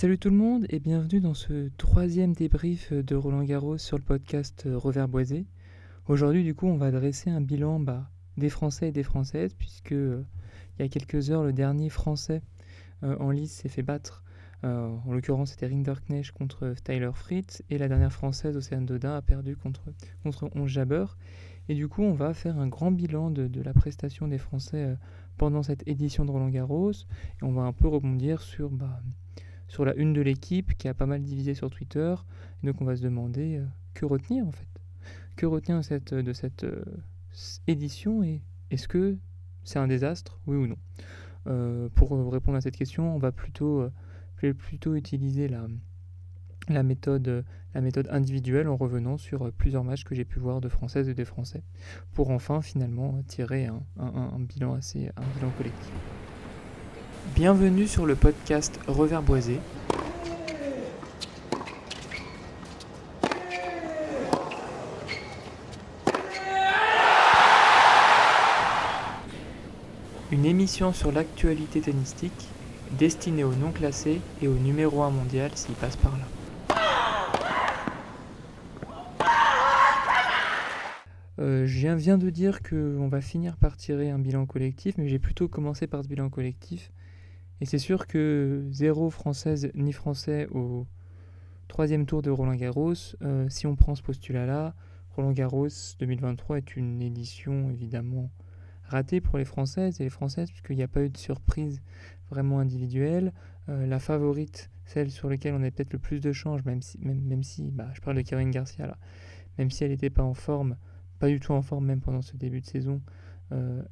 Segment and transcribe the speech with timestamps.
[0.00, 4.04] Salut tout le monde et bienvenue dans ce troisième débrief de Roland Garros sur le
[4.04, 5.44] podcast Revers Boisé.
[6.06, 9.90] Aujourd'hui du coup on va dresser un bilan bah, des Français et des Françaises puisque
[9.90, 10.22] euh,
[10.78, 12.42] il y a quelques heures le dernier Français
[13.02, 14.22] euh, en lice s'est fait battre.
[14.62, 19.22] Euh, en l'occurrence c'était Rinderknecht contre Tyler Fritz et la dernière Française Océane Dodin a
[19.22, 19.82] perdu contre,
[20.22, 21.06] contre 11 Jabber.
[21.68, 24.96] Et du coup on va faire un grand bilan de, la prestation des Français
[25.38, 28.70] pendant cette édition de Roland Garros et on va un peu rebondir sur...
[28.70, 29.02] Bah,
[29.68, 32.14] sur la une de l'équipe qui a pas mal divisé sur Twitter.
[32.62, 34.66] Donc on va se demander euh, que retenir en fait?
[35.36, 36.84] Que retenir de cette, euh,
[37.66, 38.22] édition?
[38.22, 39.16] Et est-ce que
[39.62, 40.78] c'est un désastre, oui ou non?
[41.46, 43.90] Euh, Pour répondre à cette question, on va plutôt,
[44.42, 47.44] utiliser la, méthode,
[48.10, 51.62] individuelle en revenant sur plusieurs matchs que j'ai pu voir de Françaises et de Français
[52.12, 54.78] pour enfin finalement tirer un bilan
[55.56, 55.92] collectif.
[57.26, 59.60] Bienvenue sur le podcast Revers Boisé.
[70.30, 72.48] Une émission sur l'actualité tennistique
[72.92, 76.24] destinée aux non classés et au numéro 1 mondial s'il passe par là.
[81.40, 85.20] Euh, je viens de dire qu'on va finir par tirer un bilan collectif, mais j'ai
[85.20, 86.90] plutôt commencé par ce bilan collectif
[87.60, 90.86] et c'est sûr que zéro française ni français au
[91.66, 94.74] troisième tour de Roland Garros, euh, si on prend ce postulat-là,
[95.16, 98.30] Roland Garros 2023 est une édition évidemment
[98.84, 101.82] ratée pour les Françaises et les Françaises, puisqu'il n'y a pas eu de surprise
[102.30, 103.32] vraiment individuelle.
[103.68, 106.98] Euh, la favorite, celle sur laquelle on a peut-être le plus de change, même si,
[107.00, 108.96] même, si bah, je parle de Caroline Garcia là,
[109.58, 110.76] même si elle n'était pas en forme,
[111.18, 113.02] pas du tout en forme même pendant ce début de saison,
[113.52, 113.82] euh,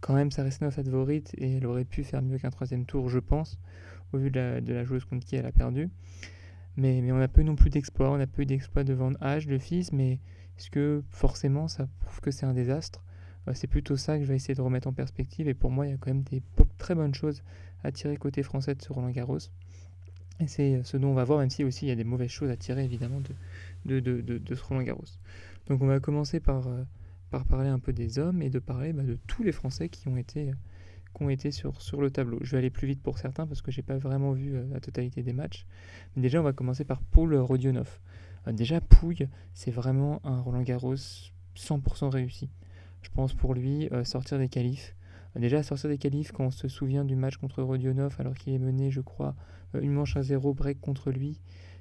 [0.00, 3.08] quand même, ça reste notre favorite et elle aurait pu faire mieux qu'un troisième tour,
[3.08, 3.58] je pense,
[4.12, 5.90] au vu de la, joueuse contre qui elle a perdu.
[6.76, 9.48] Mais, on n'a pas eu non plus d'exploit, on n'a pas eu d'exploit devant H,
[9.48, 10.20] le fils, mais
[10.56, 13.04] est-ce que forcément ça prouve que c'est un désastre?
[13.48, 15.86] Euh, C'est plutôt ça que je vais essayer de remettre en perspective et pour moi
[15.86, 16.42] il y a quand même des
[16.78, 17.42] très bonnes choses
[17.82, 19.38] à tirer côté français de ce Roland Garros.
[20.40, 22.30] Et c'est ce dont on va voir, même si aussi il y a des mauvaises
[22.30, 23.20] choses à tirer évidemment
[23.84, 25.04] de, de, de, de ce Roland Garros.
[25.66, 26.84] Donc on va commencer par, euh,
[27.30, 30.08] par parler un peu des hommes et de parler bah, de tous les Français qui
[30.08, 30.52] ont été,
[31.14, 32.38] qui ont été sur, sur le tableau.
[32.42, 34.80] Je vais aller plus vite pour certains parce que j'ai pas vraiment vu euh, la
[34.80, 35.66] totalité des matchs.
[36.16, 38.00] Mais déjà, on va commencer par Paul Rodionov.
[38.46, 40.94] Euh, déjà, Pouille, c'est vraiment un Roland Garros
[41.56, 42.50] 100% réussi.
[43.02, 44.94] Je pense pour lui, euh, sortir des qualifs.
[45.36, 48.58] déjà, sortir des qualifs, quand on se souvient du match contre Rodionov, alors qu'il est
[48.58, 49.34] mené, je crois,
[49.74, 51.40] une manche à zéro break contre lui,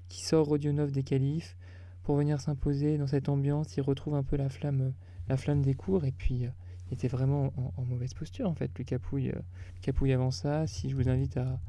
[0.09, 1.57] qui sort Rodionov des qualifs
[2.03, 4.93] pour venir s'imposer dans cette ambiance, il retrouve un peu la flamme
[5.29, 6.49] la flamme des cours et puis euh,
[6.89, 8.71] il était vraiment en, mauvaise posture en fait.
[8.77, 10.67] Le Capouille, euh, avant ça.
[10.67, 11.59] Si je vous invite à,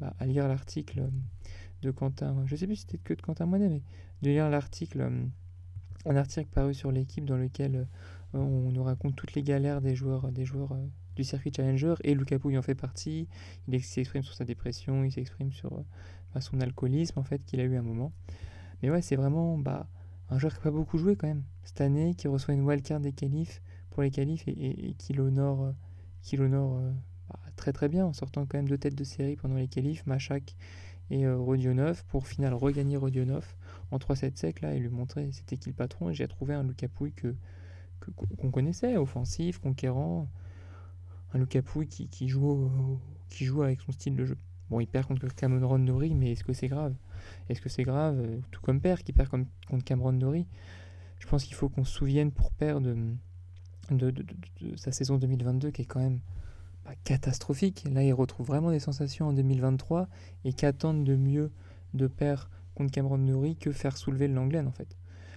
[0.00, 1.10] bah, à lire l'article
[1.82, 3.82] de Quentin, je sais plus si c'était que de Quentin Monet, mais
[4.22, 5.24] de lire l'article, euh,
[6.06, 7.86] un article paru sur l'équipe dans lequel
[8.32, 10.76] on nous raconte toutes les galères des joueurs, des joueurs
[11.16, 13.26] du circuit Challenger et Lucas Pouille en fait partie.
[13.66, 15.84] Il s'exprime sur sa dépression, il s'exprime sur
[16.32, 18.12] bah, son alcoolisme en fait qu'il a eu un moment.
[18.82, 19.88] Mais ouais, c'est vraiment bah,
[20.30, 23.00] un joueur qui n'a pas beaucoup joué quand même cette année, qui reçoit une wildcard
[23.00, 23.60] des qualifs
[23.90, 25.72] pour les qualifs et, qui l'honore, euh,
[26.34, 26.92] euh,
[27.28, 30.06] bah, très très bien en sortant quand même deux têtes de série pendant les qualifs,
[30.06, 30.56] Machak
[31.10, 33.56] et euh, Rodionov, pour final regagner Rodionov
[33.90, 36.10] en 3-7 sec là et lui montrer c'était qui le patron.
[36.10, 37.12] Et j'ai trouvé un Lucapouille
[38.38, 40.28] qu'on connaissait, offensif, conquérant,
[41.34, 42.70] un Lucapouille qui, qui, joue,
[43.28, 44.38] qui joue avec son style de jeu.
[44.70, 46.94] Bon, il perd contre Cameron Nori, mais est-ce que c'est grave?
[47.48, 50.46] Est-ce que c'est grave Tout comme père qui perd contre Cameron Nori.
[51.18, 52.86] Je pense qu'il faut qu'on se souvienne pour perdre
[53.90, 56.20] de, de, sa saison 2022 qui est quand même
[56.84, 57.84] bah, catastrophique.
[57.92, 60.08] Là, il retrouve vraiment des sensations en 2023
[60.44, 61.50] et qu'attendre de mieux
[61.94, 64.96] de père contre Cameron Nori que faire soulever le Langlaine en fait?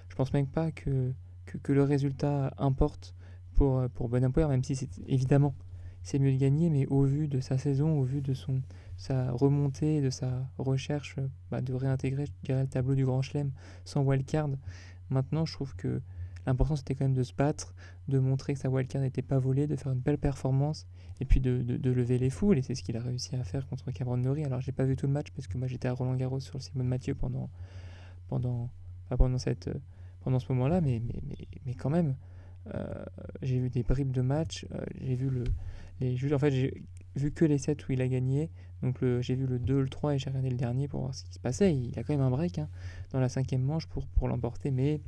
[0.10, 1.12] Je pense même pas que,
[1.46, 3.16] que, le résultat importe
[3.56, 5.56] pour, pour Bonaparte, même si c'est évidemment
[6.04, 8.62] c'est mieux de gagner, mais au vu de sa saison, au vu de son,
[8.98, 11.18] sa remontée, de sa recherche
[11.52, 13.52] bah, de réintégrer le tableau du Grand Chelem
[13.86, 14.50] sans wildcard,
[15.10, 16.02] maintenant je trouve que
[16.46, 17.74] l'important c'était quand même de se battre,
[18.08, 20.88] de montrer que sa wildcard n'était pas volée, de faire une belle performance
[21.20, 22.58] et puis de, de, lever les foules.
[22.58, 24.44] Et c'est ce qu'il a réussi à faire contre Cameron Norrie.
[24.44, 26.58] Alors j'ai pas vu tout le match parce que moi j'étais à Roland Garros sur
[26.58, 27.50] le Simone Mathieu pendant,
[28.28, 28.70] pendant,
[29.18, 29.70] pendant, cette,
[30.22, 32.16] pendant ce moment-là, mais, mais, mais, mais, quand même.
[32.74, 33.04] Euh,
[33.42, 35.44] j'ai vu des bribes de match, euh, j'ai vu le,
[36.00, 36.72] les En fait,
[37.16, 38.50] vu que les 7 où il a gagné.
[38.82, 41.24] Donc j'ai vu le 2, le 3 et j'ai regardé le dernier pour voir ce
[41.24, 41.74] qui se passait.
[41.76, 42.70] Il a quand même un break hein,
[43.12, 45.02] dans la cinquième manche pour, pour l'emporter, mais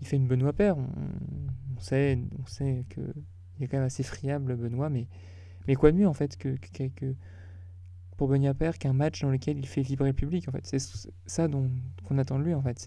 [0.00, 0.76] il fait une Benoît Père.
[0.78, 3.00] On, sait, on sait que
[3.58, 5.06] il est quand même assez friable Benoît, mais,
[5.66, 7.14] mais quoi de mieux en fait que, que,
[8.16, 10.48] pour Beniaper qu'un match dans lequel il fait vibrer le public.
[10.48, 10.80] En fait, c'est
[11.26, 11.48] ça
[12.04, 12.54] qu'on attend de lui.
[12.54, 12.78] En fait,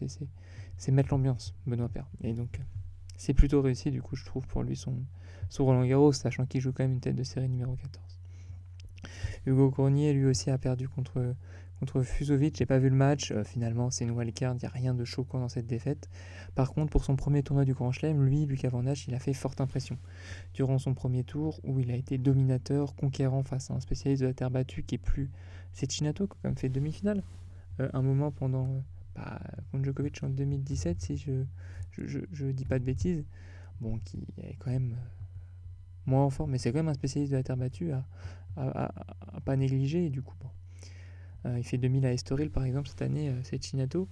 [0.78, 2.08] c'est mettre l'ambiance, Benoît Père.
[2.22, 2.60] Et donc,
[3.18, 4.96] c'est plutôt réussi, du coup, je trouve, pour lui, son,
[5.50, 8.21] son Roland Garros, sachant qu'il joue quand même une tête de série numéro 14.
[9.46, 11.36] Hugo Cornier, lui aussi, a perdu contre,
[11.80, 12.58] contre Fusovic.
[12.58, 13.32] J'ai pas vu le match.
[13.32, 14.54] Euh, finalement, c'est une wildcard.
[14.54, 16.10] Il n'y a rien de choquant dans cette défaite.
[16.54, 19.34] Par contre, pour son premier tournoi du Grand Chelem, lui, Lucas Van il a fait
[19.34, 19.98] forte impression.
[20.54, 24.28] Durant son premier tour, où il a été dominateur, conquérant face à un spécialiste de
[24.28, 25.32] la terre battue qui est plus.
[25.74, 27.24] C'est Chinato qui a quand même fait demi-finale.
[27.80, 28.68] Euh, un moment pendant.
[28.68, 28.80] Euh,
[29.16, 29.42] bah,
[29.72, 31.44] contre Djokovic en 2017, si je,
[31.92, 33.26] je, je, dis pas de bêtises.
[33.82, 34.96] Bon, qui est quand même
[36.06, 38.06] moins en forme, mais c'est quand même un spécialiste de la terre battue à,
[38.58, 38.92] à,
[39.46, 40.06] pas négliger.
[40.06, 40.50] Et du coup, bon,
[41.46, 44.08] euh, il fait 2000 à Estoril par exemple cette année, euh, c'est Chinato.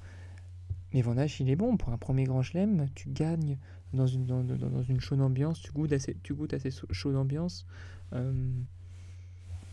[0.94, 2.88] Mais Van il est bon pour un premier grand chelem.
[2.96, 3.58] Tu gagnes
[3.94, 7.68] dans une, dans, dans une chaude ambiance, tu goûtes assez, tu goûtes assez chaude ambiance.
[8.14, 8.52] Euh,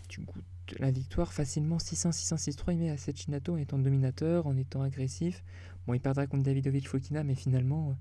[0.08, 0.44] tu goûtes
[0.78, 2.72] la victoire facilement 6-1, 6-1, 6-3.
[2.72, 5.42] Il met à Chinato en étant dominateur, en étant agressif.
[5.86, 7.96] Bon, il perdra contre Davidovic Fokina, mais finalement,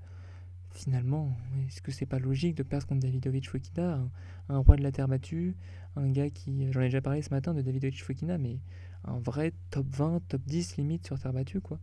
[0.77, 1.36] finalement,
[1.68, 4.00] est-ce que c'est pas logique de perdre contre Davidovic Fokina,
[4.50, 5.56] un, roi de la terre battue,
[5.95, 8.60] un gars qui, j'en ai déjà parlé ce matin de Davidovic Fokina, mais
[9.04, 11.80] un vrai top 20, top 10 limite sur terre battue, quoi.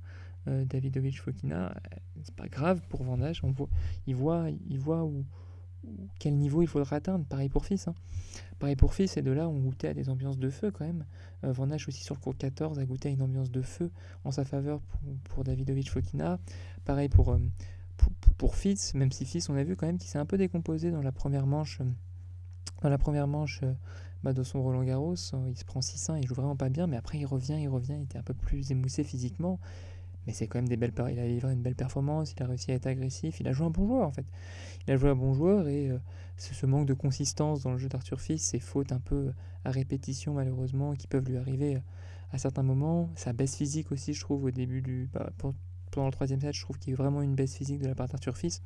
[0.49, 3.69] Euh, Davidovic Fokina, euh, c'est pas grave pour Vandage, on voit,
[4.07, 5.25] il voit, il voit où,
[6.19, 7.25] quel niveau il faudra atteindre.
[7.25, 7.89] Pareil pour Fils.
[7.89, 7.95] Hein.
[8.59, 11.05] Pareil pour Fils, et de là on goûtait à des ambiances de feu quand même.
[11.45, 11.53] Euh,
[11.89, 13.91] aussi sur le cours 14 a goûté à une ambiance de feu
[14.25, 16.39] en sa faveur pour, pour Davidovic Fokina.
[16.85, 17.39] Pareil pour, euh,
[18.39, 20.91] pour, Fitz, même si Fils, on a vu quand même qu'il s'est un peu décomposé
[20.91, 21.81] dans la première manche.
[22.83, 23.61] Dans la première manche
[24.23, 26.97] bah, de son Roland Garros, il se prend 6-1, il joue vraiment pas bien, mais
[26.97, 29.61] après il revient, il revient, il était un peu plus émoussé physiquement.
[30.27, 32.71] Mais c'est quand même des belles il a livré une belle performance, il a réussi
[32.71, 34.27] à être agressif, il a joué un bon joueur en fait.
[34.87, 35.99] Il a joué un bon joueur et euh,
[36.37, 39.33] ce manque de consistance dans le jeu d'Arthur Fils, ces fautes un peu
[39.65, 41.81] à répétition malheureusement qui peuvent lui arriver
[42.31, 45.31] à certains moments, sa baisse physique aussi je trouve au début du bah,
[45.93, 47.95] pendant le troisième set, je trouve qu'il y a vraiment une baisse physique de la
[47.95, 48.63] part d'Arthur Fils.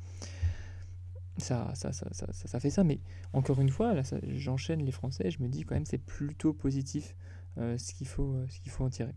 [1.37, 2.99] Ça ça, ça, ça, fait ça, mais
[3.31, 7.15] encore une fois, là, j'enchaîne les Français, je me dis quand même c'est plutôt positif
[7.59, 9.13] euh, ce qu'il faut, euh, ce qu'il faut en tirer.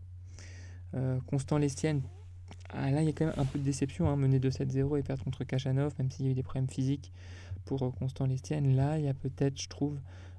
[1.29, 2.03] Constant Lestienne,
[2.73, 5.03] ah, là, il y a quand même un peu de déception, hein, mener 2-7-0 et
[5.03, 7.13] perdre contre Kachanov, même s'il y a eu des problèmes physiques
[7.65, 8.77] pour euh, Constant Lestienne.
[8.77, 9.99] Là, il y a peut-être, je trouve,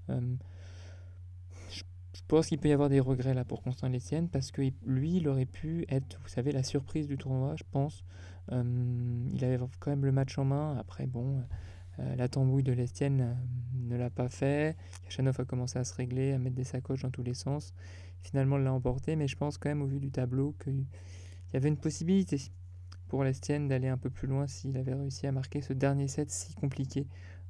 [0.10, 0.36] euh,
[2.32, 5.28] pense qu'il peut y avoir des regrets là pour Constant Lestienne parce que lui, il
[5.28, 8.06] aurait pu être, vous savez, la surprise du tournoi, je pense.
[8.54, 8.64] Euh,
[9.34, 10.78] il avait quand même le match en main.
[10.78, 11.44] Après, bon,
[11.98, 13.38] la tambouille de Lestienne
[13.74, 14.78] ne l'a pas fait.
[15.04, 17.74] Kachanov a commencé à se régler, à mettre des sacoches dans tous les sens.
[18.22, 20.86] Finalement, il l'a emporté, mais je pense quand même, au vu du tableau, que il
[21.54, 22.38] y avait une possibilité
[23.10, 26.32] pour l'Estienne d'aller un peu plus loin s'il avait réussi à marquer ce dernier set
[26.32, 27.08] si compliqué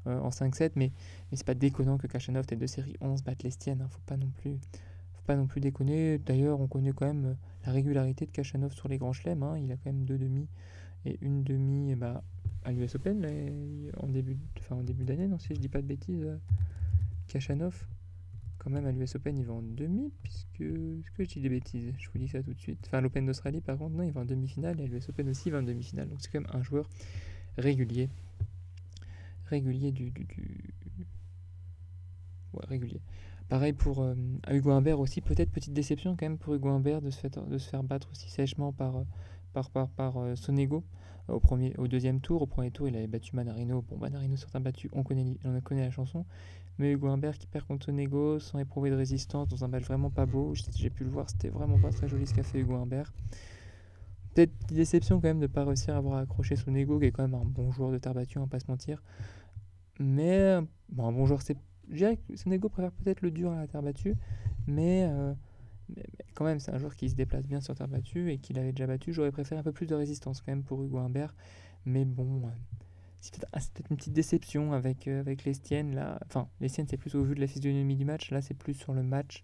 [0.07, 0.71] euh, en 5-7.
[0.75, 0.91] Mais,
[1.33, 3.81] c'est pas déconnant que Kachanov, tête de série 11, batte l'Estienne.
[3.81, 3.87] Hein.
[3.89, 4.57] Faut pas non plus
[5.13, 6.17] faut pas non plus déconner.
[6.17, 7.33] D'ailleurs, on connaît quand même euh,
[7.65, 9.43] la régularité de Kachanov sur les grands chelems.
[9.43, 9.57] Hein.
[9.57, 10.47] Il a quand même deux demi
[11.05, 12.23] et une demi bah,
[12.63, 13.25] à l'US Open
[13.97, 14.37] en début,
[14.69, 16.23] en début d'année, non si je dis pas de bêtises.
[16.23, 16.37] Euh,
[17.27, 17.87] Kachanov,
[18.57, 20.61] quand même à l'US Open, il va en demi, puisque.
[20.61, 21.93] Est-ce que je dis des bêtises?
[21.97, 22.79] Je vous dis ça tout de suite.
[22.87, 25.43] Enfin, l'Open d'Australie, par contre, non, il va en demi-finale, et à l'US Open aussi,
[25.47, 26.09] il va en demi-finale.
[26.09, 26.87] Donc, c'est quand même un joueur
[27.57, 28.09] régulier.
[29.51, 30.11] Régulier du.
[30.11, 30.25] du,
[32.53, 33.01] Ouais, régulier.
[33.49, 34.15] Pareil pour euh,
[34.49, 37.57] Hugo Humbert aussi, peut-être petite déception quand même pour Hugo Humbert de se, faire, de
[37.57, 39.03] se faire battre aussi sèchement par, euh,
[39.51, 40.85] par, par, par euh, Sonego
[41.27, 42.41] au, premier, au deuxième tour.
[42.41, 43.83] Au premier tour, il avait battu Manarino.
[43.89, 46.25] Bon, Manarino, certains battu, on connaît, on connaît la chanson.
[46.77, 50.09] Mais Hugo Humbert qui perd contre Sonego sans éprouver de résistance dans un match vraiment
[50.09, 50.53] pas beau.
[50.55, 53.11] J'ai pu le voir, c'était vraiment pas très joli ce qu'a fait Hugo Humbert.
[54.33, 57.11] Peut-être une déception quand même de ne pas réussir à avoir accroché Sonego, qui est
[57.11, 59.03] quand même un bon joueur de terre battue, on va pas se mentir.
[59.99, 60.57] Mais
[60.89, 61.57] bon, un bon joueur, c'est.
[61.89, 64.15] Je dirais que Sonego préfère peut-être le dur à la terre battue,
[64.67, 65.33] mais, euh,
[65.95, 68.57] mais, quand même, c'est un joueur qui se déplace bien sur terre battue et qu'il
[68.57, 69.11] avait déjà battu.
[69.11, 71.35] J'aurais préféré un peu plus de résistance quand même pour Hugo Humbert,
[71.85, 72.43] mais bon,
[73.21, 76.17] c'est peut-être une petite déception avec, euh, avec l'Estienne.
[76.25, 78.31] Enfin, l'Estienne, c'est plus au vu de la physionomie du match.
[78.31, 79.43] Là, c'est plus sur le match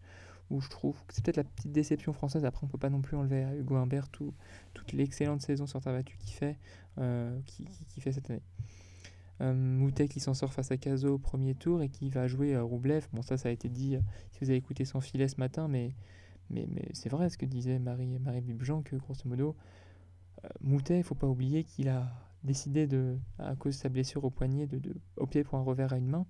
[0.50, 2.46] où je trouve que c'est peut-être la petite déception française.
[2.46, 6.04] Après, on peut pas non plus enlever à Hugo Humbert toute l'excellente saison sur terre
[6.04, 6.58] qu'il fait,
[6.98, 7.68] euh, qui,
[8.00, 8.42] fait cette année.
[9.42, 12.56] Euh, Moutet qui s'en sort face à Caso au premier tour et qui va jouer
[12.56, 13.08] à Roublev.
[13.14, 14.02] Bon, ça, ça a été dit euh,
[14.32, 15.96] si vous avez écouté son filet ce matin, mais,
[16.50, 18.44] mais, mais c'est vrai ce que disait Marie, Marie
[18.84, 19.56] que grosso modo,
[20.62, 22.12] Moutet, il faut pas oublier qu'il a
[22.44, 25.98] décidé, de, à cause de sa blessure au poignet, de, de pour un revers à
[25.98, 26.26] une main.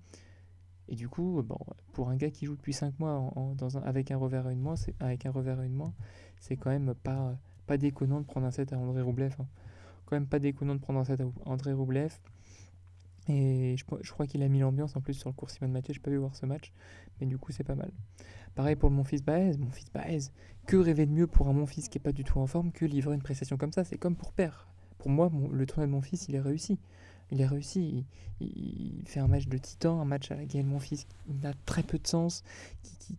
[0.89, 1.58] Et du coup, bon,
[1.94, 3.34] pour un gars qui joue depuis 5 mois
[3.84, 5.82] avec un revers à une c'est avec un revers une
[6.39, 9.36] c'est quand même pas, pas déconnant de prendre un set à André Roublev.
[9.39, 9.46] Hein.
[10.06, 12.20] Quand même pas déconnant de prendre un set à André Roublev.
[13.27, 15.94] Et je, je crois qu'il a mis l'ambiance en plus sur le cours Simon Mathieu.
[15.94, 16.72] Je n'ai pas vu voir ce match,
[17.20, 17.91] mais du coup c'est pas mal.
[18.56, 19.58] Pareil pour mon fils Baez.
[19.58, 20.32] Mon fils Baez,
[20.65, 22.72] que rêver de mieux pour un mon fils qui n'est pas du tout en forme
[22.72, 23.84] que livrer une prestation comme ça?
[23.84, 24.67] C'est comme pour père.
[24.98, 26.79] Pour moi, le tournoi de mon fils, il est réussi.
[27.32, 28.06] Il est réussi.
[28.40, 31.54] Il, fait un match de titan, un match à la Gaël mon fils qui a
[31.66, 32.44] très peu de sens,
[32.84, 33.18] qui,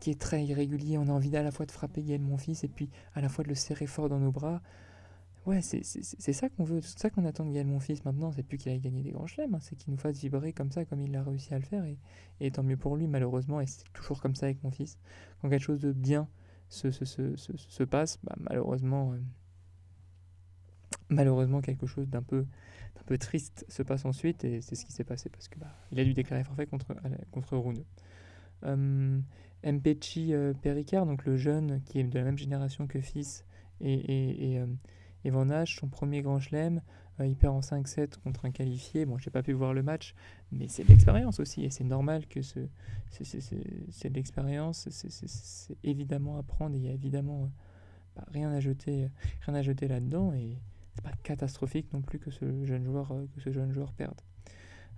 [0.00, 0.98] qui, est très irrégulier.
[0.98, 3.28] On a envie à la fois de frapper Gaël mon fils et puis à la
[3.28, 4.62] fois de le serrer fort dans nos bras.
[5.44, 5.82] Ouais, c'est
[6.32, 8.30] ça qu'on veut, c'est ça qu'on attend de Gaël fils maintenant.
[8.30, 9.58] C'est plus qu'il aille gagner des grands chelems, hein.
[9.60, 11.84] c'est qu'il nous fasse vibrer comme ça, comme il a réussi à le faire.
[12.40, 14.98] Et, tant mieux pour lui, malheureusement, et c'est toujours comme ça avec mon fils.
[15.40, 16.28] Quand quelque chose de bien
[16.68, 19.18] se, se, se, se passe, bah, malheureusement, euh,
[21.12, 22.46] malheureusement, quelque chose d'un peu,
[22.96, 25.74] d'un peu triste se passe ensuite, et c'est ce qui s'est passé parce que bah,
[25.90, 26.94] il a dû déclarer forfait contre,
[27.30, 27.84] contre Rune.
[28.64, 29.20] Euh,
[29.64, 30.52] Mpechi euh,
[31.04, 33.44] donc le jeune qui est de la même génération que fils,
[33.80, 34.66] et, et, euh,
[35.24, 36.80] Van son premier grand chelem,
[37.20, 39.04] euh, il perd en 5-7 contre un qualifié.
[39.04, 40.14] Bon, j'ai pas pu voir le match,
[40.50, 41.64] mais c'est de l'expérience aussi.
[41.64, 42.60] Et c'est normal que ce,
[43.10, 44.88] c'est de l'expérience.
[44.90, 46.74] C'est évidemment à prendre.
[46.74, 47.50] Et il y a évidemment
[48.18, 49.08] euh, rien à jeter,
[49.46, 50.32] rien à jeter là-dedans.
[50.32, 50.58] Et
[50.94, 54.20] c'est pas catastrophique non plus que ce jeune joueur, euh, que ce jeune joueur perde.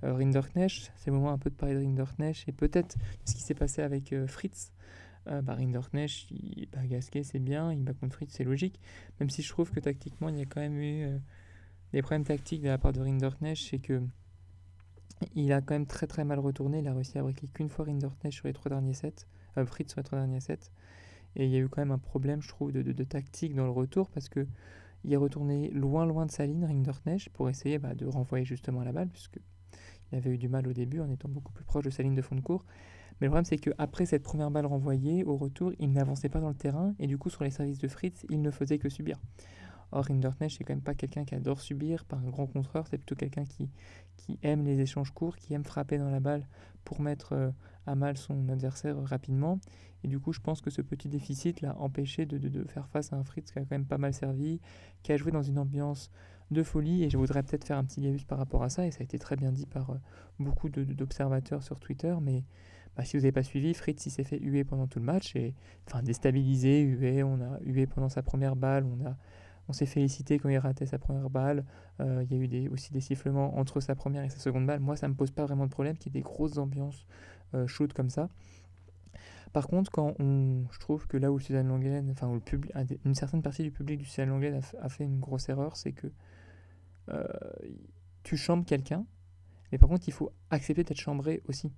[0.03, 3.55] Rinderknecht, c'est le moment un peu de parler de Rinderknecht et peut-être ce qui s'est
[3.55, 4.71] passé avec Fritz.
[5.27, 8.79] Euh, bah, Rinderknecht, il, bah, Gasquet c'est bien, il bat contre Fritz c'est logique,
[9.21, 11.19] même si je trouve que tactiquement il y a quand même eu euh,
[11.93, 14.03] des problèmes tactiques de la part de Rinderknecht, c'est que
[15.35, 17.87] il a quand même très très mal retourné, il a réussi à briquer qu'une fois
[17.87, 20.71] Rinderknecht sur les trois derniers sets, euh, Fritz sur les trois derniers sets,
[21.37, 23.65] et il y a eu quand même un problème je trouve de, de, tactique dans
[23.65, 24.47] le retour parce que
[25.05, 28.83] il est retourné loin loin de sa ligne Rinderknecht pour essayer bah, de renvoyer justement
[28.83, 29.39] la balle puisque
[30.11, 32.15] il avait eu du mal au début en étant beaucoup plus proche de sa ligne
[32.15, 32.65] de fond de cours
[33.21, 36.49] mais le problème, c'est qu'après cette première balle renvoyée, au retour, il n'avançait pas dans
[36.49, 39.21] le terrain et du coup, sur les services de Fritz, il ne faisait que subir.
[39.93, 42.99] Or, Rinderknecht, c'est quand même pas quelqu'un qui adore subir, pas un grand contreur, c'est
[42.99, 43.71] plutôt quelqu'un qui,
[44.17, 46.49] qui aime les échanges courts, qui aime frapper dans la balle
[46.85, 47.51] pour mettre euh,
[47.87, 49.59] à mal son adversaire rapidement.
[50.03, 53.13] Et du coup, je pense que ce petit déficit l'a empêché de, de, faire face
[53.13, 54.61] à un Fritz qui a quand même pas mal servi,
[55.03, 56.11] qui a joué dans une ambiance
[56.51, 57.05] de folie.
[57.05, 59.05] Et je voudrais peut-être faire un petit laïus par rapport à ça, et ça a
[59.05, 59.97] été très bien dit par euh,
[60.39, 62.45] beaucoup d'observateurs sur Twitter, mais
[62.97, 65.35] bah, si vous n'avez pas suivi, Fritz il s'est fait huer pendant tout le match,
[65.37, 65.55] et,
[65.87, 69.17] enfin déstabilisé, hué, on a hué pendant sa première balle, on, a,
[69.69, 71.65] on s'est félicité quand il ratait sa première balle,
[72.01, 74.67] euh, il y a eu des, aussi des sifflements entre sa première et sa seconde
[74.67, 74.81] balle.
[74.81, 77.07] Moi ça ne me pose pas vraiment de problème qu'il y ait des grosses ambiances
[77.55, 78.29] euh, chaudes comme ça.
[79.53, 82.73] Par contre, quand on, je trouve que là où Suzanne Langlaine, enfin où le public,
[83.05, 86.09] une certaine partie du public du Suzanne Langlaine a, fait une grosse erreur, c'est que
[87.11, 87.25] euh,
[88.25, 89.07] tu chambres quelqu'un,
[89.71, 91.73] mais par contre il faut accepter d'être chambré aussi.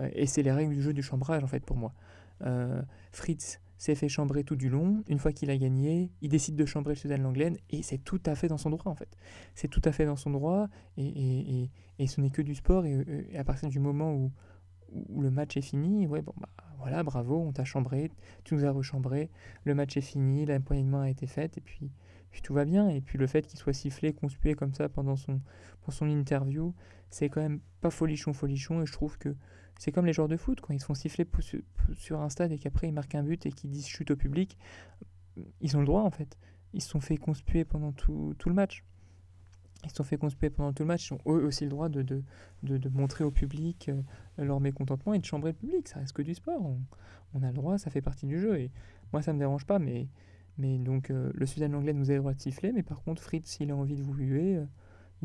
[0.00, 1.94] Euh, et c'est les règles du jeu du chambrage, en fait, pour moi.
[2.44, 2.82] Euh,
[3.12, 5.02] Fritz s'est fait chambrer tout du long.
[5.08, 8.34] Une fois qu'il a gagné, il décide de chambrer Suzanne Langlaine et c'est tout à
[8.34, 9.16] fait dans son droit en fait.
[9.54, 12.86] C'est tout à fait dans son droit et, et, et, ce n'est que du sport.
[12.86, 14.32] Et, à partir du moment où,
[14.92, 18.10] où, le match est fini, ouais, bon, bah, voilà, bravo, on t'a chambré,
[18.44, 19.30] tu nous as rechambré,
[19.64, 21.90] le match est fini, la a été faite et puis,
[22.42, 22.88] tout va bien.
[22.88, 25.40] Et puis le fait qu'il soit sifflé, conspué comme ça pendant son
[26.00, 26.74] interview,
[27.10, 29.34] c'est quand même pas folichon, folichon et je trouve que
[29.78, 31.26] c'est comme les joueurs de foot, quand ils se font siffler
[31.94, 34.56] sur un stade et qu'après ils marquent un but et qu'ils disent chute au public,
[35.60, 36.38] ils ont le droit en fait.
[36.72, 38.84] Ils se sont fait conspuer pendant tout, tout le match.
[39.84, 41.10] Ils se sont fait conspuer pendant tout le match.
[41.10, 42.22] Ils ont eux aussi le droit de, de,
[42.62, 44.02] de, montrer au public euh,
[44.44, 45.88] leur mécontentement et de chambrer le public.
[45.88, 46.76] Ça reste que du sport.
[47.34, 48.68] On, a le droit, ça fait partie du jeu.
[49.12, 49.78] Moi, ça me dérange pas.
[49.78, 50.08] Mais,
[50.58, 52.72] mais donc, euh, le Suzanne anglais nous a le droit de siffler.
[52.72, 54.66] Mais par contre, Fritz, s'il a envie de vous huer, euh,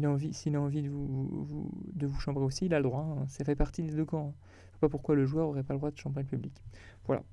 [0.03, 3.01] a envie, s'il a envie de vous, de vous chambrer aussi, il a le droit.
[3.01, 3.25] Hein.
[3.29, 4.35] Ça fait partie des deux camps.
[4.43, 6.53] Je ne sais pas pourquoi le joueur n'aurait pas le droit de chambrer le public.
[7.05, 7.23] Voilà.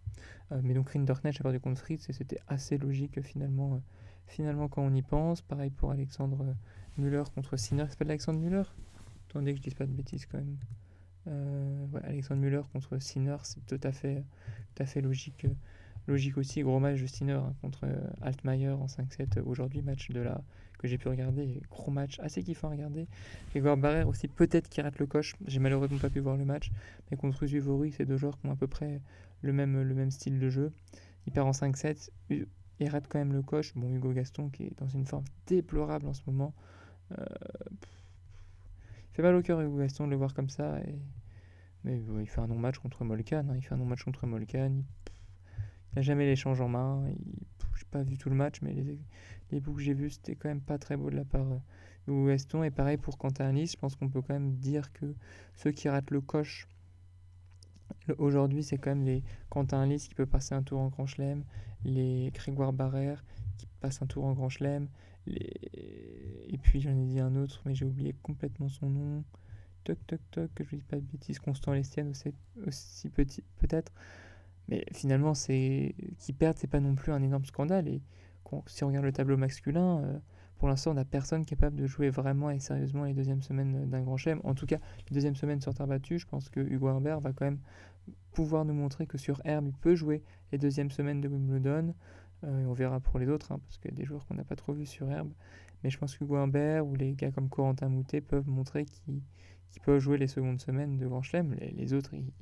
[0.52, 3.82] Euh, mais donc Rinderknecht a perdu contre Fritz et c'était assez logique finalement,
[4.26, 5.42] finalement quand on y pense.
[5.42, 6.54] Pareil pour Alexandre
[6.98, 7.84] Müller contre Sinner.
[7.88, 8.64] C'est pas Alexandre Müller
[9.28, 10.56] Attendez que je dise pas de bêtises quand même.
[12.04, 14.24] Alexandre Müller contre Sinner, c'est tout à fait,
[14.74, 15.46] tout à fait logique.
[16.06, 17.86] Logique aussi, gros match de Sinner hein, contre
[18.22, 20.42] Altmaier en 5-7 aujourd'hui, match de la
[20.78, 21.60] que j'ai pu regarder.
[21.70, 23.08] Gros match, assez kiffant à regarder.
[23.50, 25.34] Grégoire Barrère aussi, peut-être qui rate le coche.
[25.46, 26.70] J'ai malheureusement pas pu voir le match.
[27.10, 29.00] Mais contre Zuvori, c'est deux joueurs qui ont à peu près
[29.42, 30.72] le même, le même style de jeu.
[31.26, 32.10] Il perd en 5-7.
[32.30, 33.74] Il rate quand même le coche.
[33.74, 36.54] Bon, Hugo Gaston qui est dans une forme déplorable en ce moment.
[37.12, 37.24] Euh,
[39.12, 40.78] fait mal au cœur, Hugo Gaston, de le voir comme ça.
[41.84, 43.46] Mais il fait un non-match contre Molkan.
[43.48, 43.56] Hein.
[43.56, 44.82] Il fait un non-match contre Molkan.
[45.92, 47.08] Il n'a jamais l'échange en main.
[47.08, 47.46] Il
[47.90, 48.74] pas vu tout le match, mais
[49.50, 51.46] les, bouts que j'ai vus, c'était quand même pas très beau de la part
[52.06, 52.62] de Weston.
[52.62, 55.14] Et pareil pour Quentin Lys, je pense qu'on peut quand même dire que
[55.54, 56.68] ceux qui ratent le coche
[58.18, 61.44] aujourd'hui, c'est quand même les Quentin Lys qui peut passer un tour en Grand Chelem,
[61.84, 63.24] les Grégoire Barrère
[63.56, 64.88] qui passe un tour en Grand Chelem,
[65.26, 69.24] et puis j'en ai dit un autre, mais j'ai oublié complètement son nom.
[69.84, 72.34] Toc toc toc, que je dis pas de bêtises, Constant Lestienne aussi,
[72.66, 73.92] aussi petit peut-être.
[74.68, 77.88] Mais finalement, c'est qui perdent, c'est pas non plus un énorme scandale.
[77.88, 78.02] Et
[78.66, 80.18] si on regarde le tableau masculin, euh,
[80.58, 84.02] pour l'instant, on n'a personne capable de jouer vraiment et sérieusement les deuxièmes semaines d'un
[84.02, 84.40] grand chelem.
[84.44, 87.32] En tout cas, les deuxièmes semaines sur terre battue, je pense que Hugo Herbert va
[87.32, 87.60] quand même
[88.32, 90.22] pouvoir nous montrer que sur herbe, il peut jouer
[90.52, 91.94] les deuxièmes semaines de Wimbledon.
[92.44, 94.44] Euh, on verra pour les autres, hein, parce qu'il y a des joueurs qu'on n'a
[94.44, 95.30] pas trop vus sur herbe.
[95.82, 99.22] Mais je pense que Humbert ou les gars comme Corentin Moutet peuvent montrer qu'ils
[99.84, 101.54] peuvent jouer les secondes semaines de Grand Chelem.
[101.54, 102.32] Les, autres, ils,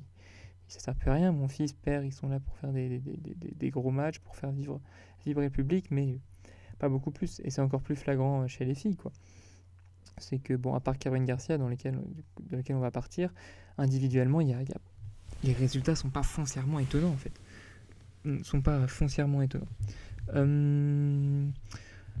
[0.67, 1.31] ça sert plus à rien.
[1.31, 4.81] Mon fils, père, ils sont là pour faire des, des, gros matchs, pour faire vivre,
[5.25, 6.19] vibrer le public, mais
[6.79, 7.39] pas beaucoup plus.
[7.43, 9.11] Et c'est encore plus flagrant chez les filles, quoi.
[10.19, 13.31] C'est que, bon, à part Caroline Garcia, dans dans lesquelles on va partir,
[13.77, 14.59] individuellement, il y a,
[15.43, 17.33] les résultats sont pas foncièrement étonnants, en fait.
[18.43, 19.67] Sont pas foncièrement étonnants.
[20.35, 21.47] Euh,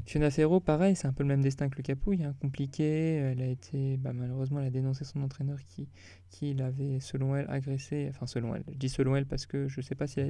[0.05, 0.29] Fiona
[0.65, 3.15] pareil, c'est un peu le même destin que le Capouille, hein, compliqué.
[3.15, 5.89] Elle a été, bah, malheureusement, elle a dénoncé son entraîneur qui,
[6.29, 8.07] qui l'avait, selon elle, agressé.
[8.09, 8.63] Enfin, selon elle.
[8.71, 10.21] Je dis selon elle parce que je ne sais pas si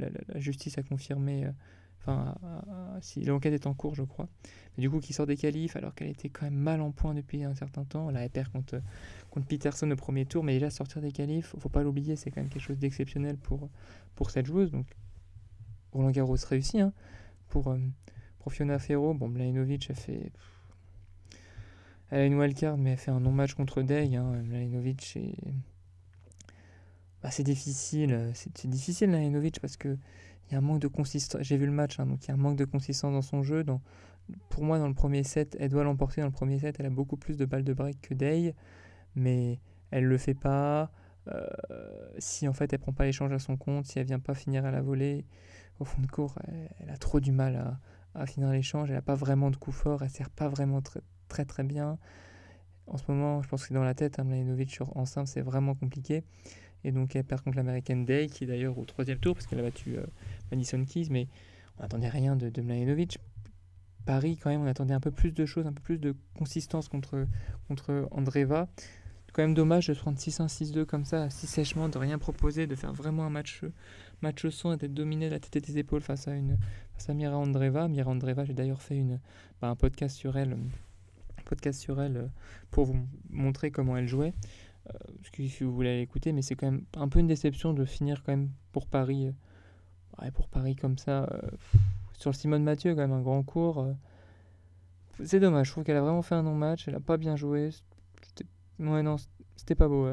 [0.00, 1.46] la, la, justice a confirmé.
[2.04, 2.34] Enfin,
[3.00, 4.28] si l'enquête est en cours, je crois.
[4.76, 7.14] Mais du coup, qui sort des qualifs alors qu'elle était quand même mal en point
[7.14, 8.10] depuis un certain temps.
[8.10, 8.82] Elle perd contre,
[9.30, 12.40] contre Peterson au premier tour, mais déjà sortir des qualifs, faut pas l'oublier, c'est quand
[12.40, 13.68] même quelque chose d'exceptionnel pour,
[14.16, 14.72] pour cette joueuse.
[14.72, 14.86] Donc,
[15.92, 16.80] Roland Garros réussit.
[16.80, 16.92] Hein,
[17.48, 17.78] pour, euh,
[18.40, 20.32] pour Fiona Ferro, bon, a fait.
[22.10, 24.16] Elle a une wildcard, mais elle fait un non-match contre Day.
[24.16, 24.42] Hein.
[24.52, 25.18] Est.
[27.22, 28.32] Bah, c'est difficile.
[28.34, 29.10] C'est difficile,
[29.60, 29.96] parce que
[30.52, 31.40] il y a un manque de consistance.
[31.40, 33.42] J'ai vu le match, hein, donc il y a un manque de consistance dans son
[33.42, 33.64] jeu.
[33.64, 33.80] Dans...
[34.50, 36.76] Pour moi, dans le premier set, elle doit l'emporter dans le premier set.
[36.78, 38.54] Elle a beaucoup plus de balles de break que Day,
[39.14, 40.92] mais elle le fait pas.
[41.28, 41.46] Euh,
[42.18, 44.66] si en fait elle prend pas l'échange à son compte, si elle vient pas finir
[44.66, 45.24] à la volée,
[45.80, 46.34] au fond de cours,
[46.80, 47.78] elle a trop du mal
[48.14, 48.90] à, finir l'échange.
[48.90, 51.98] Elle n'a pas vraiment de coup fort, elle sert pas vraiment très très, bien.
[52.88, 55.74] En ce moment, je pense que dans la tête, hein, Mladenovic en simple, c'est vraiment
[55.74, 56.24] compliqué.
[56.84, 59.60] Et donc elle perd contre l'American Day, qui est d'ailleurs au troisième tour, parce qu'elle
[59.60, 60.04] a battu euh,
[60.50, 61.28] Madison Keys, mais
[61.78, 63.18] on n'attendait rien de, de Mladenovic.
[64.04, 66.88] Paris, quand même, on attendait un peu plus de choses, un peu plus de consistance
[66.88, 67.26] contre,
[67.68, 68.68] contre Andreva.
[69.32, 72.66] Quand même dommage de se prendre 6-1, 6-2 comme ça, si sèchement, de rien proposer,
[72.66, 73.62] de faire vraiment un match,
[74.20, 76.58] match son et d'être dominé la tête et des épaules face à, une,
[76.94, 77.88] face à Mira Andreva.
[77.88, 79.20] Mira Andreva, j'ai d'ailleurs fait une,
[79.60, 80.58] bah, un podcast sur elle,
[81.44, 82.26] podcast sur elle euh,
[82.70, 82.96] pour vous
[83.30, 84.32] montrer comment elle jouait.
[84.88, 84.92] Euh,
[85.48, 88.32] si vous voulez l'écouter, mais c'est quand même un peu une déception de finir quand
[88.32, 89.32] même pour Paris,
[90.22, 91.28] euh, pour Paris comme ça,
[92.14, 93.86] sur le Simone Mathieu, quand même un grand cours.
[95.22, 97.70] c'est dommage, je trouve qu'elle a vraiment fait un non-match, elle a pas bien joué.
[98.78, 99.16] Ouais, non,
[99.56, 100.08] c'était pas beau.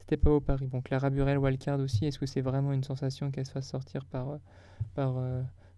[0.00, 0.66] C'était pas beau Paris.
[0.66, 4.04] Bon, Clara Burel, wildcard aussi, est-ce que c'est vraiment une sensation qu'elle se fasse sortir
[4.06, 4.38] par,
[4.94, 5.14] par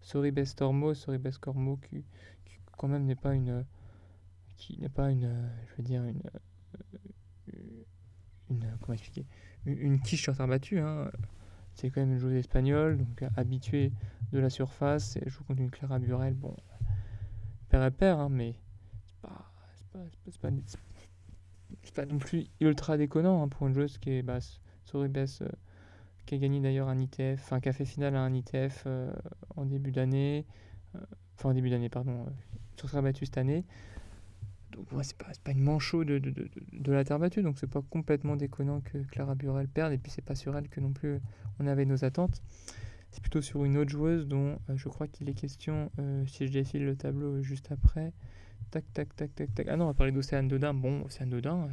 [0.00, 2.04] Soribes Tormo, Soribes Cormo, qui,
[2.44, 3.64] qui, quand même n'est pas une.
[4.56, 5.30] qui n'est pas une.
[5.68, 6.22] je veux dire, une.
[8.50, 9.26] Une comment expliquer
[9.66, 10.78] Une, quiche sur terre battue.
[10.78, 11.10] Hein.
[11.74, 13.92] C'est quand même une joueuse espagnole, donc habituée
[14.32, 15.16] de la surface.
[15.16, 16.34] Elle joue contre une Clara Burel.
[16.34, 16.54] Bon,
[17.68, 18.54] père et père, hein, mais
[19.06, 19.50] c'est pas,
[19.92, 20.50] pas,
[21.82, 24.38] c'est pas, non plus ultra déconnant hein, pour une joueuse qui est bah,
[24.84, 25.16] Soribes.
[25.16, 25.48] Euh,
[26.26, 29.12] qui a gagné d'ailleurs un ITF, enfin qui a fait finale à un ITF euh,
[29.56, 30.46] en début d'année,
[30.94, 31.00] euh,
[31.34, 32.30] enfin en début d'année, pardon, euh,
[32.76, 33.64] sur terre battue cette année.
[34.72, 37.58] Donc ouais, c'est pas, pas, une manchot de, de, de, de, la terre battue, donc
[37.58, 40.80] c'est pas complètement déconnant que Clara Burel perde, et puis c'est pas sur elle que
[40.80, 41.20] non plus
[41.58, 42.42] on avait nos attentes.
[43.10, 45.90] C'est plutôt sur une autre joueuse dont je crois qu'il est question,
[46.26, 48.12] si je défile le tableau juste après.
[48.70, 49.66] Tac, tac, tac, tac, tac.
[49.68, 50.72] Ah non, on va parler d'Océane Dodin.
[50.72, 51.68] Bon, Océane Dodin,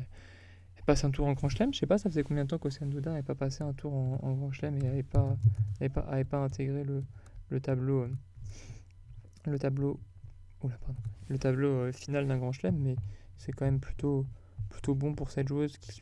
[0.89, 1.71] passe un tour en Grand Chelem.
[1.71, 3.93] Je sais pas, ça faisait combien de temps qu'Océane Dodin n'avait pas passé un tour
[3.93, 5.37] en, Grand Chelem et n'avait pas,
[5.93, 7.03] pas, pas intégré le,
[7.49, 8.09] le tableau, euh,
[9.45, 9.99] le tableau,
[10.63, 12.95] oula, pardon, le tableau euh, final d'un Grand Chelem, mais
[13.37, 14.25] c'est quand même plutôt,
[14.69, 16.01] plutôt bon pour cette joueuse qui.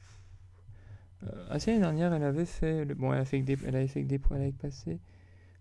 [1.23, 2.85] Euh, assez l'année dernière, elle avait fait.
[2.85, 3.55] Le, bon, elle, a fait que des,
[3.87, 4.99] fait que des points, elle avait passé.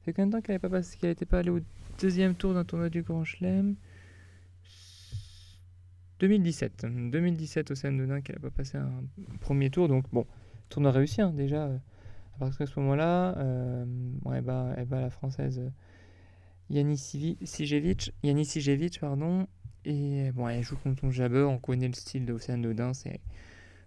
[0.03, 1.61] Fait combien de temps qu'elle n'était pas, qu'elle pas allée au
[2.01, 3.77] deuxième tour d'un tournoi du Grand Chelem?
[6.21, 6.87] 2017.
[7.11, 8.91] 2017 au de Dodin qu'elle n'a pas passé un
[9.41, 9.89] premier tour.
[9.89, 10.27] Donc bon,
[10.69, 11.65] tournoi réussi hein, déjà.
[11.67, 11.79] Euh,
[12.37, 15.63] à partir de ce moment-là, euh, bon, elle, bat, la française
[16.71, 16.99] Yannis
[17.45, 19.47] Sijevic, pardon.
[19.85, 21.43] Et bon, elle joue contre son jabber.
[21.43, 22.93] On connaît le style de Océane Dodin.
[22.93, 23.21] C'est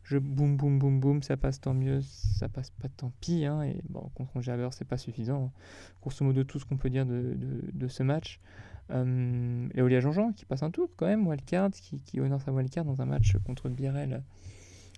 [0.03, 3.45] je boum boum boum boum, ça passe tant mieux, ça passe pas tant pis.
[3.45, 5.45] Hein, et bon, contre son jabber, c'est pas suffisant.
[5.45, 5.59] Hein.
[6.01, 8.39] Grosso modo, tout ce qu'on peut dire de, de, de ce match.
[8.91, 12.85] Euh, Léolia Jean-Jean qui passe un tour quand même, wildcard, qui, qui honore sa wildcard
[12.85, 14.23] dans un match contre Birel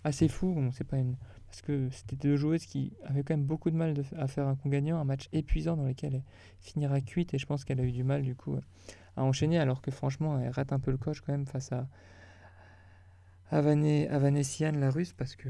[0.03, 0.53] assez fou.
[0.53, 1.15] Bon, c'est pas une...
[1.51, 4.55] Parce que c'était deux joueuses qui avaient quand même beaucoup de mal à faire un
[4.55, 6.23] coup gagnant, un match épuisant dans lequel elle
[6.61, 8.55] finira cuite et je pense qu'elle a eu du mal du coup
[9.17, 11.89] à enchaîner alors que franchement elle rate un peu le coche quand même face à,
[13.51, 15.49] à, la russe parce que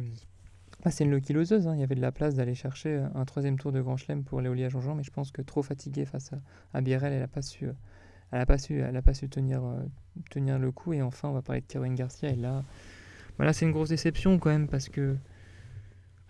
[0.84, 1.68] bah, c'est une loquiloseuse.
[1.68, 1.76] Hein.
[1.76, 4.42] Il y avait de la place d'aller chercher un troisième tour de Grand Chelem pour
[4.42, 6.38] Léolia Jean-Jean, mais je pense que trop fatiguée face à,
[6.74, 7.68] à Birel, elle n'a pas su,
[8.32, 9.84] elle a pas su, elle a pas su tenir, euh,
[10.32, 10.94] tenir le coup.
[10.94, 12.30] Et enfin, on va parler de Caroline Garcia.
[12.30, 12.64] Et là,
[13.38, 15.16] voilà, c'est une grosse déception quand même parce que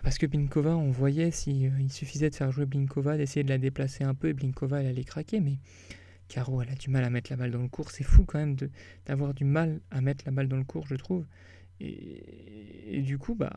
[0.03, 3.49] parce que Blinkova, on voyait s'il euh, il suffisait de faire jouer Blinkova, d'essayer de
[3.49, 5.39] la déplacer un peu, et Blinkova, elle allait craquer.
[5.39, 5.57] Mais
[6.27, 7.91] Caro, elle a du mal à mettre la balle dans le cours.
[7.91, 8.55] C'est fou quand même
[9.05, 11.25] d'avoir du mal à mettre la balle dans le cours, je trouve.
[11.79, 13.51] Et, du coup, bah,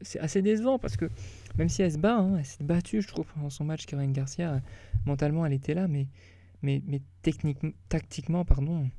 [0.00, 1.08] c'est assez décevant parce que
[1.56, 4.12] même si elle se bat, hein, elle s'est battue, je trouve, pendant son match, Caroline
[4.12, 4.60] Garcia,
[5.06, 6.08] mentalement, elle était là, mais,
[6.62, 6.82] mais,
[7.88, 8.90] tactiquement, pardon,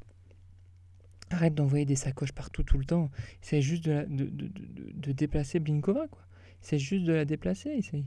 [1.30, 3.12] arrête d'envoyer des sacoches partout tout le temps.
[3.42, 6.22] C'est juste de, de, déplacer Blinkova, quoi.
[6.66, 7.70] C'est juste de la déplacer.
[7.70, 8.06] Essaye.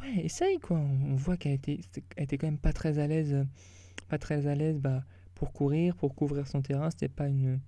[0.00, 0.78] Ouais, essaye, quoi.
[0.78, 1.78] On, voit qu'elle était,
[2.16, 3.46] était quand même pas très à l'aise,
[4.08, 5.04] pas très à l'aise bah,
[5.36, 6.90] pour courir, pour couvrir son terrain.
[6.90, 7.60] C'était pas une.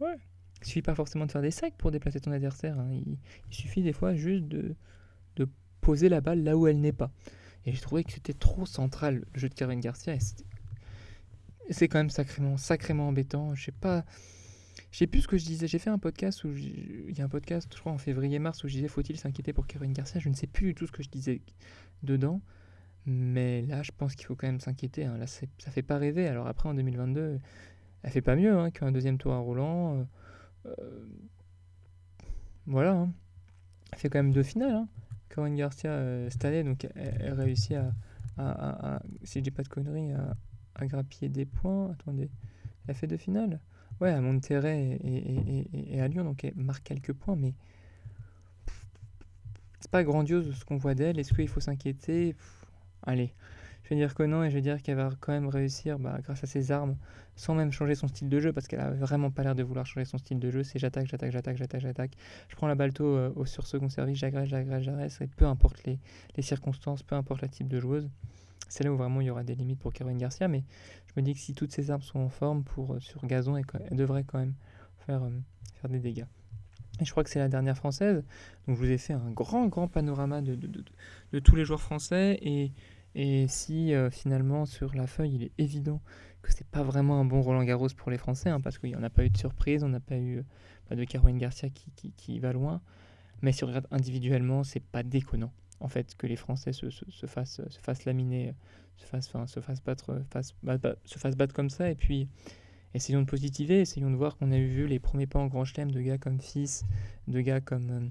[0.00, 0.16] Ouais,
[0.60, 2.76] il suffit pas forcément de faire des sacs pour déplacer ton adversaire.
[2.80, 2.90] Hein.
[2.90, 3.16] Il,
[3.54, 4.74] suffit des fois juste de,
[5.36, 5.48] de,
[5.80, 7.12] poser la balle là où elle n'est pas.
[7.64, 10.16] Et j'ai trouvé que c'était trop central le jeu de Karen Garcia.
[11.70, 13.54] C'est quand même sacrément, sacrément embêtant.
[13.54, 14.04] Je sais pas.
[14.90, 15.66] Je sais plus ce que je disais.
[15.66, 18.68] J'ai fait un podcast où il y a un podcast, je crois en février-mars, où
[18.68, 20.20] je disais faut-il s'inquiéter pour Karen Garcia?
[20.20, 21.42] Je ne sais plus du tout ce que je disais
[22.02, 22.40] dedans.
[23.04, 25.04] Mais là, je pense qu'il faut quand même s'inquiéter.
[25.04, 25.18] Hein.
[25.18, 26.28] Là, ça fait pas rêver.
[26.28, 27.40] Alors après, en 2022,
[28.02, 29.98] elle fait pas mieux hein, qu'un deuxième tour à Roland.
[29.98, 30.04] Euh,
[30.66, 31.06] euh,
[32.66, 32.92] voilà.
[32.92, 33.12] Hein.
[33.92, 34.86] Elle fait quand même deux finales.
[35.28, 37.76] Corinne Garcia euh, cette année, donc elle, réussit
[38.36, 40.36] à, si je dis pas de conneries, à,
[40.74, 41.90] à, grappiller des points.
[41.90, 42.30] Attendez,
[42.86, 43.58] elle fait deux finales.
[44.02, 47.54] Ouais, à Monterrey et, à Lyon, donc elle marque quelques points, mais
[49.78, 51.20] c'est pas grandiose ce qu'on voit d'elle.
[51.20, 52.34] Est-ce qu'il faut s'inquiéter?
[53.04, 53.32] Allez,
[53.84, 56.18] je vais dire que non et je vais dire qu'elle va quand même réussir bah,
[56.20, 56.96] grâce à ses armes
[57.36, 59.86] sans même changer son style de jeu parce qu'elle a vraiment pas l'air de vouloir
[59.86, 60.64] changer son style de jeu.
[60.64, 62.12] C'est j'attaque, j'attaque, j'attaque, j'attaque, j'attaque.
[62.48, 65.20] Je prends la balle tôt euh, au sur second service, j'agresse, j'agresse.
[65.20, 66.00] Et peu importe les,
[66.42, 68.10] circonstances, peu importe le type de joueuse,
[68.68, 70.48] c'est là où vraiment il y aura des limites pour Caroline Garcia.
[70.48, 70.64] Mais
[71.08, 73.56] je me dis que si toutes ces armes sont en forme pour, euh, sur gazon,
[73.56, 74.54] elle, devrait quand même
[75.06, 75.30] faire, euh,
[75.74, 76.26] faire des dégâts.
[77.00, 78.22] Et je crois que c'est la dernière française.
[78.66, 80.56] Donc je vous ai fait un grand, grand panorama de,
[81.40, 82.38] tous les joueurs français.
[83.14, 86.00] Et si euh, finalement sur la feuille il est évident
[86.42, 88.96] que c'est pas vraiment un bon Roland Garros pour les Français, hein, parce qu'il n'y
[88.96, 90.44] en a pas eu de surprise, on n'a pas eu
[90.90, 92.80] euh, de Caroline Garcia qui, va loin,
[93.42, 97.04] mais si on regarde individuellement, c'est pas déconnant en fait que les Français se, se,
[97.10, 98.54] se fassent, se fassent laminer,
[98.96, 100.54] se fassent, se fassent battre, fassent,
[101.04, 102.28] se fassent battre comme ça, et puis
[102.94, 105.90] essayons de positiver, essayons de voir qu'on a vu les premiers pas en Grand Chelem
[105.90, 106.84] de gars comme Fils,
[107.26, 108.08] de gars comme, euh,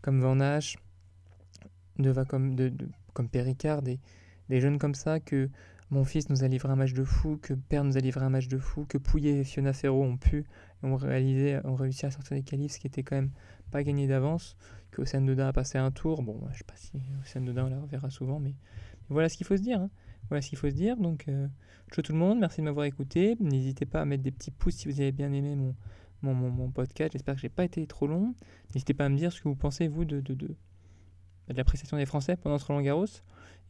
[0.00, 0.78] comme Van Hache,
[1.98, 2.72] de, comme, de,
[3.14, 3.98] comme Péricard, des,
[4.48, 5.50] des jeunes comme ça, que
[5.90, 8.30] mon fils nous a livré un match de fou, que Père nous a livré un
[8.30, 10.44] match de fou, que Pouillet et Fiona Ferro ont pu,
[10.82, 13.30] réalisé, ont à sortir des qualifs, ce qui était quand même
[13.70, 14.56] pas gagné d'avance,
[14.90, 16.22] que Océane Dodin a passé un tour.
[16.22, 18.54] Bon, je sais pas si Océane Dodin on la reverra souvent, mais,
[19.08, 19.80] voilà ce qu'il faut se dire.
[19.80, 19.90] Hein.
[20.28, 20.96] Voilà ce qu'il faut se dire.
[20.96, 21.48] Donc, euh,
[21.92, 23.36] ciao tout le monde, merci de m'avoir écouté.
[23.40, 25.74] N'hésitez pas à mettre des petits pouces si vous avez bien aimé mon,
[26.22, 27.12] mon, mon, podcast.
[27.12, 28.34] J'espère que j'ai pas été trop long.
[28.74, 31.96] N'hésitez pas à me dire ce que vous pensez, vous, de, de, de, de l'appréciation
[31.96, 33.06] des Français pendant ce Roland Garros.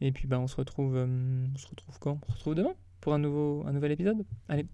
[0.01, 2.19] Et puis bah, on se retrouve, euh, on se retrouve quand?
[2.27, 4.25] On se retrouve demain pour un nouveau, un nouvel épisode?
[4.49, 4.65] Allez,